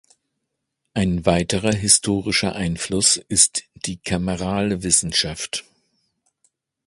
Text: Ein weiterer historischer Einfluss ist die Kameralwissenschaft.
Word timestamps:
Ein 0.95 1.27
weiterer 1.27 1.73
historischer 1.75 2.55
Einfluss 2.55 3.17
ist 3.17 3.65
die 3.85 3.97
Kameralwissenschaft. 3.97 5.63